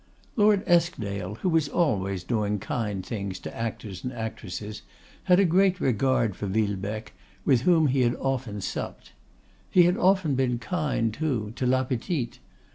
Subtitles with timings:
[0.35, 4.81] Lord Eskdale, who was always doing kind things to actors and actresses,
[5.25, 7.13] had a great regard for Villebecque,
[7.45, 9.11] with whom he had often supped.
[9.69, 12.39] He had often been kind, too, to La Petite.